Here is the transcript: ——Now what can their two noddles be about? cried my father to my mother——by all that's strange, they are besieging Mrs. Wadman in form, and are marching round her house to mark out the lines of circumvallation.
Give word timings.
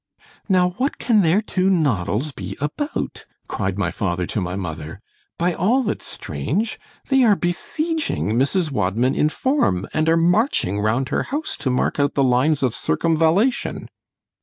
——Now 0.49 0.69
what 0.77 0.97
can 0.97 1.21
their 1.21 1.43
two 1.43 1.69
noddles 1.69 2.31
be 2.31 2.57
about? 2.59 3.27
cried 3.47 3.77
my 3.77 3.91
father 3.91 4.25
to 4.25 4.41
my 4.41 4.55
mother——by 4.55 5.53
all 5.53 5.83
that's 5.83 6.07
strange, 6.07 6.79
they 7.09 7.23
are 7.23 7.35
besieging 7.35 8.29
Mrs. 8.31 8.71
Wadman 8.71 9.13
in 9.13 9.29
form, 9.29 9.87
and 9.93 10.09
are 10.09 10.17
marching 10.17 10.79
round 10.79 11.09
her 11.09 11.21
house 11.29 11.55
to 11.57 11.69
mark 11.69 11.99
out 11.99 12.15
the 12.15 12.23
lines 12.23 12.63
of 12.63 12.73
circumvallation. 12.73 13.89